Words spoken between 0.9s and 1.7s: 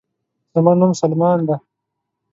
سلمان دے